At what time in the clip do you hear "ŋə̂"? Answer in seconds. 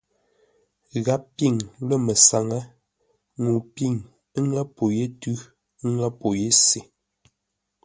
4.51-4.63, 5.97-6.07